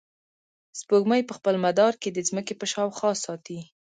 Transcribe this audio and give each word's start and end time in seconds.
سپوږمۍ 0.79 1.21
په 1.27 1.33
خپل 1.37 1.55
مدار 1.65 1.93
کې 2.01 2.09
د 2.11 2.19
ځمکې 2.27 2.53
په 2.57 2.65
شاوخوا 2.73 3.11
ساتي. 3.25 3.59